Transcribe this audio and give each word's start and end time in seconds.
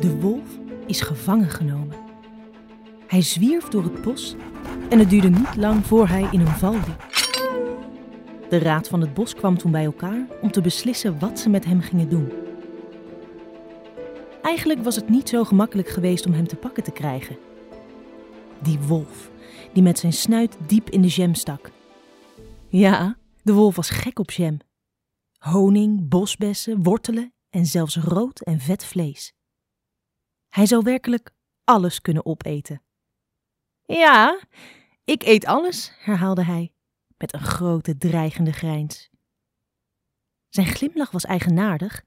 De 0.00 0.20
wolf 0.20 0.58
is 0.86 1.00
gevangen 1.00 1.48
genomen. 1.50 1.96
Hij 3.06 3.22
zwierf 3.22 3.68
door 3.68 3.82
het 3.82 4.02
bos 4.02 4.34
en 4.88 4.98
het 4.98 5.10
duurde 5.10 5.28
niet 5.28 5.56
lang 5.56 5.86
voor 5.86 6.08
hij 6.08 6.28
in 6.30 6.40
een 6.40 6.46
val 6.46 6.72
liep. 6.72 7.08
De 8.48 8.58
raad 8.58 8.88
van 8.88 9.00
het 9.00 9.14
bos 9.14 9.34
kwam 9.34 9.58
toen 9.58 9.70
bij 9.70 9.84
elkaar 9.84 10.26
om 10.40 10.50
te 10.50 10.60
beslissen 10.60 11.18
wat 11.18 11.38
ze 11.38 11.48
met 11.48 11.64
hem 11.64 11.80
gingen 11.80 12.08
doen. 12.08 12.32
Eigenlijk 14.42 14.82
was 14.82 14.96
het 14.96 15.08
niet 15.08 15.28
zo 15.28 15.44
gemakkelijk 15.44 15.88
geweest 15.88 16.26
om 16.26 16.32
hem 16.32 16.46
te 16.46 16.56
pakken 16.56 16.82
te 16.82 16.92
krijgen. 16.92 17.38
Die 18.62 18.78
wolf, 18.78 19.30
die 19.72 19.82
met 19.82 19.98
zijn 19.98 20.12
snuit 20.12 20.56
diep 20.66 20.90
in 20.90 21.02
de 21.02 21.08
jam 21.08 21.34
stak. 21.34 21.70
Ja, 22.68 23.16
de 23.42 23.52
wolf 23.52 23.76
was 23.76 23.90
gek 23.90 24.18
op 24.18 24.30
jam. 24.30 24.58
Honing, 25.38 26.08
bosbessen, 26.08 26.82
wortelen 26.82 27.32
en 27.50 27.66
zelfs 27.66 27.96
rood 27.96 28.40
en 28.40 28.60
vet 28.60 28.84
vlees. 28.84 29.32
Hij 30.50 30.66
zou 30.66 30.82
werkelijk 30.82 31.30
alles 31.64 32.00
kunnen 32.00 32.26
opeten. 32.26 32.82
Ja, 33.84 34.40
ik 35.04 35.22
eet 35.22 35.44
alles, 35.46 35.92
herhaalde 35.98 36.44
hij, 36.44 36.72
met 37.16 37.32
een 37.32 37.40
grote 37.40 37.96
dreigende 37.96 38.52
grijns. 38.52 39.10
Zijn 40.48 40.66
glimlach 40.66 41.10
was 41.10 41.24
eigenaardig, 41.24 42.04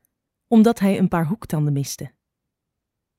omdat 0.47 0.79
hij 0.79 0.97
een 0.97 1.07
paar 1.07 1.27
hoektanden 1.27 1.73
miste. 1.73 2.11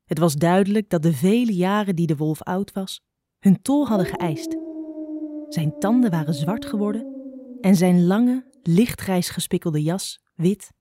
Het 0.04 0.18
was 0.18 0.34
duidelijk 0.34 0.90
dat 0.90 1.02
de 1.02 1.12
vele 1.12 1.54
jaren 1.54 1.96
die 1.96 2.06
de 2.06 2.16
wolf 2.16 2.42
oud 2.42 2.72
was, 2.72 3.02
hun 3.38 3.62
tol 3.62 3.86
hadden 3.86 4.06
geëist. 4.06 4.56
Zijn 5.48 5.78
tanden 5.78 6.10
waren 6.10 6.34
zwart 6.34 6.66
geworden 6.66 7.14
en 7.60 7.76
zijn 7.76 8.06
lange, 8.06 8.50
lichtgrijs 8.62 9.28
gespikkelde 9.28 9.82
jas 9.82 10.22
wit, 10.34 10.72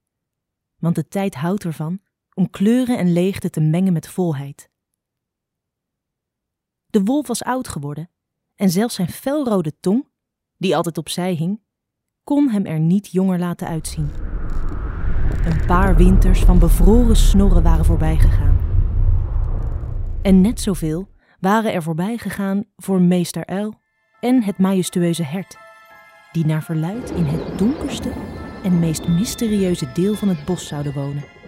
want 0.80 0.96
de 0.96 1.08
tijd 1.08 1.36
houdt 1.36 1.64
ervan 1.64 2.02
om 2.34 2.50
kleuren 2.50 2.98
en 2.98 3.14
leegte 3.14 3.50
te 3.50 3.60
mengen 3.60 3.94
met 3.94 4.08
volheid. 4.08 4.72
De 6.86 7.04
wolf 7.04 7.28
was 7.28 7.44
oud 7.44 7.68
geworden 7.68 8.10
en 8.56 8.70
zelfs 8.70 8.96
zijn 8.96 9.10
felrode 9.10 9.80
tong, 9.80 10.08
die 10.58 10.76
altijd 10.76 10.98
opzij 10.98 11.34
hing, 11.34 11.62
kon 12.24 12.50
hem 12.50 12.66
er 12.66 12.80
niet 12.80 13.12
jonger 13.12 13.40
laten 13.40 13.68
uitzien. 13.68 14.10
Een 15.46 15.66
paar 15.66 15.96
winters 15.96 16.40
van 16.40 16.60
bevroren 16.60 17.16
snorren 17.16 17.64
waren 17.64 17.86
voorbij 17.86 18.18
gegaan. 18.18 18.58
En 20.22 20.42
net 20.42 20.60
zoveel 20.60 21.10
waren 21.40 21.74
er 21.74 21.84
voorbij 21.84 22.18
gegaan 22.18 22.64
voor 22.76 23.02
meester 23.02 23.46
Uil 23.46 23.74
en 24.20 24.44
het 24.44 24.58
majestueuze 24.58 25.24
hert, 25.24 25.58
die 26.32 26.46
naar 26.46 26.64
verluid 26.64 27.10
in 27.10 27.26
het 27.26 27.58
donkerste 27.58 28.12
en 28.64 28.80
meest 28.80 29.08
mysterieuze 29.08 29.92
deel 29.94 30.16
van 30.16 30.28
het 30.28 30.46
bos 30.46 30.68
zouden 30.68 30.94
wonen. 30.94 31.43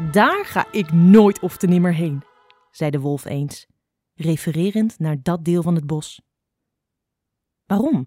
Daar 0.00 0.44
ga 0.44 0.72
ik 0.72 0.92
nooit 0.92 1.40
of 1.40 1.56
te 1.56 1.66
nimmer 1.66 1.94
heen, 1.94 2.22
zei 2.70 2.90
de 2.90 3.00
wolf 3.00 3.24
eens, 3.24 3.66
refererend 4.14 4.98
naar 4.98 5.22
dat 5.22 5.44
deel 5.44 5.62
van 5.62 5.74
het 5.74 5.86
bos. 5.86 6.20
Waarom? 7.66 8.06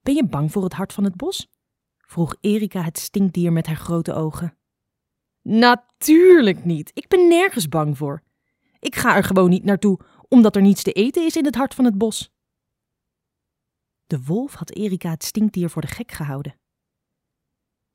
Ben 0.00 0.14
je 0.14 0.26
bang 0.26 0.52
voor 0.52 0.62
het 0.62 0.72
hart 0.72 0.92
van 0.92 1.04
het 1.04 1.16
bos? 1.16 1.48
vroeg 1.96 2.36
Erika 2.40 2.82
het 2.82 2.98
stinkdier 2.98 3.52
met 3.52 3.66
haar 3.66 3.76
grote 3.76 4.14
ogen. 4.14 4.58
Natuurlijk 5.42 6.64
niet. 6.64 6.90
Ik 6.94 7.08
ben 7.08 7.28
nergens 7.28 7.68
bang 7.68 7.96
voor. 7.96 8.22
Ik 8.78 8.96
ga 8.96 9.16
er 9.16 9.24
gewoon 9.24 9.50
niet 9.50 9.64
naartoe, 9.64 9.98
omdat 10.28 10.56
er 10.56 10.62
niets 10.62 10.82
te 10.82 10.92
eten 10.92 11.24
is 11.24 11.36
in 11.36 11.44
het 11.44 11.54
hart 11.54 11.74
van 11.74 11.84
het 11.84 11.98
bos. 11.98 12.30
De 14.06 14.22
wolf 14.22 14.54
had 14.54 14.70
Erika 14.70 15.10
het 15.10 15.24
stinkdier 15.24 15.70
voor 15.70 15.82
de 15.82 15.88
gek 15.88 16.12
gehouden. 16.12 16.57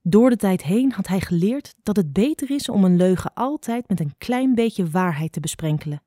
Door 0.06 0.30
de 0.30 0.36
tijd 0.36 0.64
heen 0.64 0.92
had 0.92 1.08
hij 1.08 1.22
geleerd 1.22 1.76
dat 1.84 1.96
het 1.96 2.14
beter 2.14 2.52
is 2.52 2.70
om 2.70 2.84
een 2.84 2.96
leugen 2.98 3.34
altijd 3.34 3.88
met 3.88 4.00
een 4.00 4.18
klein 4.18 4.56
beetje 4.56 4.90
waarheid 4.90 5.32
te 5.32 5.40
besprenkelen. 5.40 6.04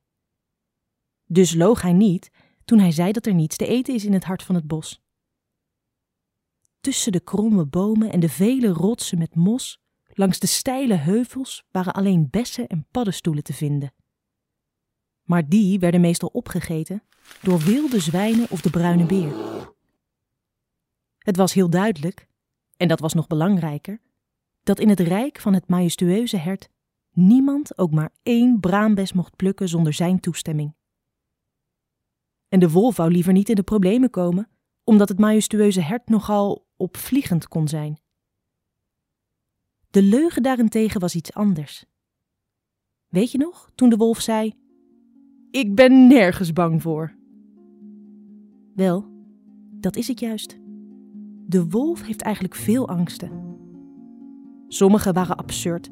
Dus 1.25 1.55
loog 1.55 1.83
hij 1.83 1.93
niet 1.93 2.31
toen 2.65 2.79
hij 2.79 2.91
zei 2.91 3.13
dat 3.13 3.27
er 3.27 3.35
niets 3.35 3.57
te 3.57 3.67
eten 3.67 3.95
is 3.95 4.05
in 4.05 4.13
het 4.13 4.25
hart 4.25 4.43
van 4.43 4.55
het 4.55 4.67
bos. 4.67 5.03
Tussen 6.81 7.13
de 7.13 7.21
kromme 7.21 7.67
bomen 7.67 8.13
en 8.13 8.21
de 8.21 8.29
vele 8.29 8.69
rotsen 8.69 9.19
met 9.19 9.35
mos, 9.35 9.81
langs 10.13 10.39
de 10.39 10.47
steile 10.47 10.95
heuvels, 10.95 11.65
waren 11.71 11.93
alleen 11.93 12.29
bessen 12.31 12.67
en 12.67 12.87
paddenstoelen 12.91 13.43
te 13.43 13.53
vinden. 13.53 13.95
Maar 15.23 15.49
die 15.49 15.79
werden 15.79 16.01
meestal 16.01 16.29
opgegeten 16.29 17.03
door 17.43 17.59
wilde 17.59 18.01
zwijnen 18.01 18.51
of 18.51 18.61
de 18.61 18.71
bruine 18.71 19.07
beer. 19.07 19.35
Het 21.19 21.37
was 21.37 21.53
heel 21.53 21.71
duidelijk, 21.71 22.29
en 22.77 22.89
dat 22.89 23.01
was 23.01 23.15
nog 23.15 23.27
belangrijker, 23.27 24.01
dat 24.63 24.79
in 24.79 24.89
het 24.89 25.01
rijk 25.01 25.41
van 25.41 25.55
het 25.55 25.69
majestueuze 25.69 26.37
hert 26.37 26.69
niemand 27.11 27.79
ook 27.79 27.91
maar 27.91 28.13
één 28.23 28.61
braambes 28.61 29.13
mocht 29.13 29.37
plukken 29.37 29.69
zonder 29.69 29.93
zijn 29.93 30.21
toestemming. 30.21 30.75
En 32.49 32.61
de 32.61 32.71
wolf 32.71 32.97
wou 32.97 33.11
liever 33.11 33.33
niet 33.33 33.49
in 33.49 33.55
de 33.55 33.63
problemen 33.63 34.11
komen, 34.11 34.49
omdat 34.85 35.09
het 35.09 35.19
majestueuze 35.19 35.81
hert 35.81 36.09
nogal 36.09 36.67
opvliegend 36.77 37.49
kon 37.49 37.69
zijn. 37.69 38.01
De 39.91 40.03
leugen 40.03 40.43
daarentegen 40.43 41.01
was 41.01 41.15
iets 41.15 41.33
anders. 41.33 41.85
Weet 43.09 43.31
je 43.31 43.39
nog, 43.39 43.71
toen 43.75 43.89
de 43.89 43.97
wolf 43.97 44.21
zei: 44.21 44.53
Ik 45.51 45.75
ben 45.75 46.07
nergens 46.07 46.53
bang 46.53 46.83
voor. 46.83 47.17
Wel, 48.75 49.09
dat 49.71 49.97
is 49.97 50.09
het 50.09 50.21
juist. 50.21 50.66
De 51.49 51.69
wolf 51.69 52.03
heeft 52.03 52.23
eigenlijk 52.23 52.55
veel 52.55 52.89
angsten. 52.89 53.31
Sommige 54.69 55.13
waren 55.13 55.37
absurd 55.37 55.91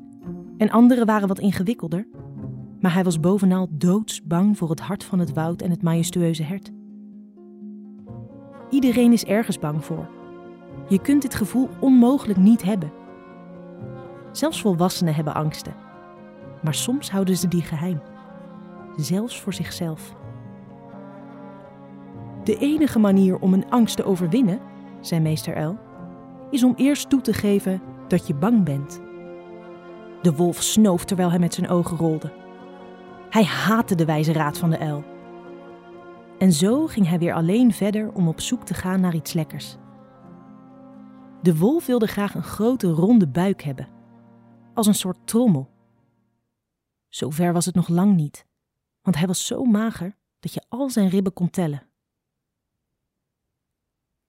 en 0.56 0.70
andere 0.70 1.04
waren 1.04 1.28
wat 1.28 1.38
ingewikkelder, 1.38 2.06
maar 2.80 2.92
hij 2.94 3.04
was 3.04 3.20
bovenal 3.20 3.68
doodsbang 3.70 4.58
voor 4.58 4.70
het 4.70 4.80
hart 4.80 5.04
van 5.04 5.18
het 5.18 5.32
woud 5.32 5.62
en 5.62 5.70
het 5.70 5.82
majestueuze 5.82 6.42
hert. 6.42 6.72
Iedereen 8.70 9.12
is 9.12 9.24
ergens 9.24 9.58
bang 9.58 9.84
voor. 9.84 10.08
Je 10.88 11.00
kunt 11.00 11.22
dit 11.22 11.34
gevoel 11.34 11.68
onmogelijk 11.78 12.38
niet 12.38 12.62
hebben. 12.62 12.92
Zelfs 14.32 14.60
volwassenen 14.60 15.14
hebben 15.14 15.34
angsten, 15.34 15.74
maar 16.62 16.74
soms 16.74 17.10
houden 17.10 17.36
ze 17.36 17.48
die 17.48 17.62
geheim, 17.62 18.00
zelfs 18.96 19.40
voor 19.40 19.54
zichzelf. 19.54 20.14
De 22.44 22.56
enige 22.58 22.98
manier 22.98 23.38
om 23.38 23.52
een 23.52 23.70
angst 23.70 23.96
te 23.96 24.04
overwinnen, 24.04 24.60
zei 25.06 25.20
meester 25.20 25.54
Uil, 25.54 25.78
is 26.50 26.64
om 26.64 26.74
eerst 26.76 27.10
toe 27.10 27.20
te 27.20 27.32
geven 27.32 27.82
dat 28.08 28.26
je 28.26 28.34
bang 28.34 28.64
bent. 28.64 29.00
De 30.22 30.34
wolf 30.36 30.62
snoof 30.62 31.04
terwijl 31.04 31.30
hij 31.30 31.38
met 31.38 31.54
zijn 31.54 31.68
ogen 31.68 31.96
rolde. 31.96 32.32
Hij 33.30 33.44
haatte 33.44 33.94
de 33.94 34.04
wijze 34.04 34.32
raad 34.32 34.58
van 34.58 34.70
de 34.70 34.78
uil. 34.78 35.04
En 36.38 36.52
zo 36.52 36.86
ging 36.86 37.08
hij 37.08 37.18
weer 37.18 37.34
alleen 37.34 37.72
verder 37.72 38.12
om 38.12 38.28
op 38.28 38.40
zoek 38.40 38.64
te 38.64 38.74
gaan 38.74 39.00
naar 39.00 39.14
iets 39.14 39.32
lekkers. 39.32 39.76
De 41.42 41.56
wolf 41.56 41.86
wilde 41.86 42.06
graag 42.06 42.34
een 42.34 42.42
grote 42.42 42.90
ronde 42.90 43.28
buik 43.28 43.62
hebben, 43.62 43.88
als 44.74 44.86
een 44.86 44.94
soort 44.94 45.18
trommel. 45.24 45.70
Zover 47.08 47.52
was 47.52 47.64
het 47.64 47.74
nog 47.74 47.88
lang 47.88 48.16
niet, 48.16 48.46
want 49.02 49.16
hij 49.16 49.26
was 49.26 49.46
zo 49.46 49.64
mager 49.64 50.16
dat 50.40 50.54
je 50.54 50.62
al 50.68 50.90
zijn 50.90 51.08
ribben 51.08 51.32
kon 51.32 51.50
tellen. 51.50 51.82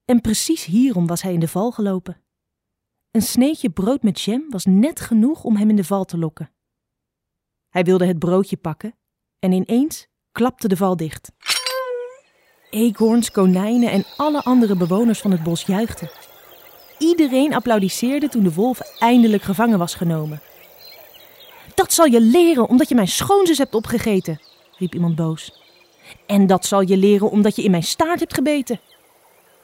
En 0.05 0.21
precies 0.21 0.65
hierom 0.65 1.07
was 1.07 1.21
hij 1.21 1.33
in 1.33 1.39
de 1.39 1.47
val 1.47 1.71
gelopen. 1.71 2.21
Een 3.11 3.21
sneetje 3.21 3.69
brood 3.69 4.03
met 4.03 4.21
jam 4.21 4.49
was 4.49 4.65
net 4.65 4.99
genoeg 4.99 5.43
om 5.43 5.55
hem 5.55 5.69
in 5.69 5.75
de 5.75 5.83
val 5.83 6.05
te 6.05 6.17
lokken. 6.17 6.51
Hij 7.69 7.83
wilde 7.83 8.05
het 8.05 8.19
broodje 8.19 8.57
pakken 8.57 8.95
en 9.39 9.51
ineens 9.51 10.07
klapte 10.31 10.67
de 10.67 10.77
val 10.77 10.95
dicht. 10.95 11.31
Eekhoorns, 12.69 13.31
konijnen 13.31 13.91
en 13.91 14.05
alle 14.17 14.43
andere 14.43 14.75
bewoners 14.75 15.19
van 15.19 15.31
het 15.31 15.43
bos 15.43 15.63
juichten. 15.63 16.09
Iedereen 16.97 17.53
applaudisseerde 17.53 18.29
toen 18.29 18.43
de 18.43 18.53
wolf 18.53 18.79
eindelijk 18.99 19.43
gevangen 19.43 19.79
was 19.79 19.95
genomen. 19.95 20.41
Dat 21.75 21.93
zal 21.93 22.05
je 22.05 22.21
leren 22.21 22.67
omdat 22.67 22.89
je 22.89 22.95
mijn 22.95 23.07
schoonzus 23.07 23.57
hebt 23.57 23.75
opgegeten, 23.75 24.41
riep 24.77 24.93
iemand 24.93 25.15
boos. 25.15 25.61
En 26.25 26.47
dat 26.47 26.65
zal 26.65 26.81
je 26.81 26.97
leren 26.97 27.29
omdat 27.29 27.55
je 27.55 27.63
in 27.63 27.71
mijn 27.71 27.83
staart 27.83 28.19
hebt 28.19 28.33
gebeten. 28.33 28.79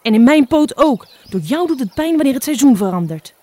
En 0.01 0.13
in 0.13 0.23
mijn 0.23 0.47
poot 0.47 0.77
ook. 0.77 1.07
Door 1.29 1.39
jou 1.39 1.67
doet 1.67 1.79
het 1.79 1.93
pijn 1.93 2.15
wanneer 2.15 2.33
het 2.33 2.43
seizoen 2.43 2.77
verandert. 2.77 3.33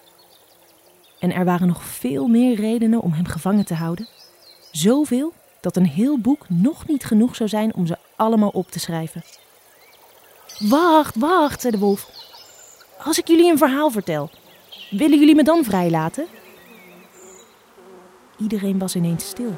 En 1.19 1.33
er 1.33 1.45
waren 1.45 1.67
nog 1.67 1.83
veel 1.83 2.27
meer 2.27 2.57
redenen 2.57 3.01
om 3.01 3.13
hem 3.13 3.27
gevangen 3.27 3.65
te 3.65 3.75
houden. 3.75 4.09
Zoveel 4.71 5.33
dat 5.61 5.77
een 5.77 5.87
heel 5.87 6.19
boek 6.19 6.49
nog 6.49 6.87
niet 6.87 7.05
genoeg 7.05 7.37
zou 7.37 7.49
zijn 7.49 7.75
om 7.75 7.87
ze 7.87 7.97
allemaal 8.17 8.49
op 8.49 8.71
te 8.71 8.79
schrijven. 8.79 9.23
Wacht, 10.59 11.17
wacht, 11.17 11.61
zei 11.61 11.73
de 11.73 11.79
wolf. 11.79 12.11
Als 13.05 13.19
ik 13.19 13.29
jullie 13.29 13.51
een 13.51 13.59
verhaal 13.59 13.91
vertel, 13.91 14.31
willen 14.91 15.19
jullie 15.19 15.35
me 15.35 15.43
dan 15.43 15.65
vrijlaten? 15.65 16.27
Iedereen 18.39 18.79
was 18.79 18.97
ineens 18.97 19.29
stil. 19.29 19.57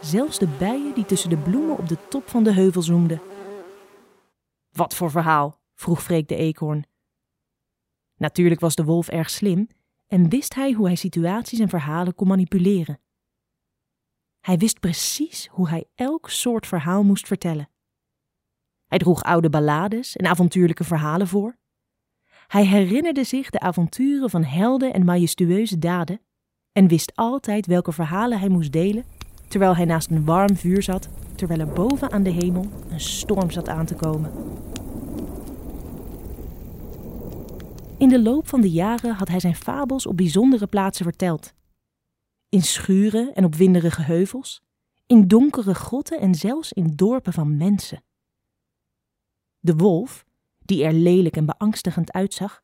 Zelfs 0.00 0.38
de 0.38 0.48
bijen 0.58 0.94
die 0.94 1.06
tussen 1.06 1.30
de 1.30 1.36
bloemen 1.36 1.78
op 1.78 1.88
de 1.88 1.96
top 2.08 2.28
van 2.28 2.42
de 2.42 2.52
heuvel 2.52 2.82
zoemden. 2.82 3.20
Wat 4.72 4.94
voor 4.94 5.10
verhaal? 5.10 5.62
Vroeg 5.74 6.02
Freek 6.02 6.28
de 6.28 6.36
eekhoorn. 6.36 6.86
Natuurlijk 8.16 8.60
was 8.60 8.74
de 8.74 8.84
wolf 8.84 9.08
erg 9.08 9.30
slim 9.30 9.68
en 10.06 10.28
wist 10.28 10.54
hij 10.54 10.72
hoe 10.72 10.86
hij 10.86 10.94
situaties 10.94 11.58
en 11.58 11.68
verhalen 11.68 12.14
kon 12.14 12.28
manipuleren. 12.28 13.00
Hij 14.40 14.56
wist 14.56 14.80
precies 14.80 15.46
hoe 15.46 15.68
hij 15.68 15.84
elk 15.94 16.30
soort 16.30 16.66
verhaal 16.66 17.02
moest 17.02 17.26
vertellen. 17.26 17.68
Hij 18.86 18.98
droeg 18.98 19.22
oude 19.22 19.50
ballades 19.50 20.16
en 20.16 20.26
avontuurlijke 20.26 20.84
verhalen 20.84 21.28
voor. 21.28 21.58
Hij 22.46 22.66
herinnerde 22.66 23.24
zich 23.24 23.50
de 23.50 23.60
avonturen 23.60 24.30
van 24.30 24.44
helden 24.44 24.92
en 24.92 25.04
majestueuze 25.04 25.78
daden 25.78 26.20
en 26.72 26.88
wist 26.88 27.16
altijd 27.16 27.66
welke 27.66 27.92
verhalen 27.92 28.38
hij 28.38 28.48
moest 28.48 28.72
delen 28.72 29.04
terwijl 29.48 29.76
hij 29.76 29.84
naast 29.84 30.10
een 30.10 30.24
warm 30.24 30.56
vuur 30.56 30.82
zat, 30.82 31.08
terwijl 31.34 31.60
er 31.60 31.72
boven 31.72 32.12
aan 32.12 32.22
de 32.22 32.30
hemel 32.30 32.66
een 32.90 33.00
storm 33.00 33.50
zat 33.50 33.68
aan 33.68 33.86
te 33.86 33.94
komen. 33.94 34.30
In 38.04 38.10
de 38.10 38.22
loop 38.22 38.48
van 38.48 38.60
de 38.60 38.70
jaren 38.70 39.14
had 39.14 39.28
hij 39.28 39.40
zijn 39.40 39.54
fabels 39.54 40.06
op 40.06 40.16
bijzondere 40.16 40.66
plaatsen 40.66 41.04
verteld. 41.04 41.54
In 42.48 42.62
schuren 42.62 43.34
en 43.34 43.44
op 43.44 43.54
winderige 43.54 44.02
heuvels, 44.02 44.62
in 45.06 45.28
donkere 45.28 45.74
grotten 45.74 46.20
en 46.20 46.34
zelfs 46.34 46.72
in 46.72 46.92
dorpen 46.96 47.32
van 47.32 47.56
mensen. 47.56 48.04
De 49.58 49.76
wolf, 49.76 50.24
die 50.58 50.84
er 50.84 50.92
lelijk 50.92 51.36
en 51.36 51.46
beangstigend 51.46 52.12
uitzag, 52.12 52.62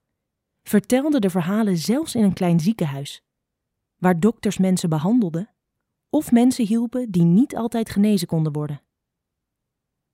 vertelde 0.62 1.20
de 1.20 1.30
verhalen 1.30 1.76
zelfs 1.76 2.14
in 2.14 2.24
een 2.24 2.32
klein 2.32 2.60
ziekenhuis, 2.60 3.22
waar 3.96 4.20
dokters 4.20 4.58
mensen 4.58 4.88
behandelden 4.88 5.50
of 6.10 6.32
mensen 6.32 6.66
hielpen 6.66 7.10
die 7.10 7.24
niet 7.24 7.56
altijd 7.56 7.90
genezen 7.90 8.26
konden 8.26 8.52
worden. 8.52 8.82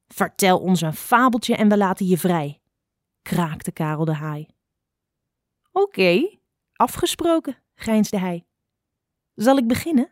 Vertel 0.07 0.59
ons 0.59 0.81
een 0.81 0.95
fabeltje 0.95 1.57
en 1.57 1.69
we 1.69 1.77
laten 1.77 2.07
je 2.07 2.19
vrij, 2.19 2.61
kraakte 3.23 3.73
Karel 3.73 4.05
de 4.05 4.15
haai. 4.15 4.55
Oké, 5.79 6.39
afgesproken, 6.73 7.57
grijnsde 7.75 8.19
hij. 8.19 8.47
Zal 9.35 9.57
ik 9.57 9.67
beginnen? 9.67 10.11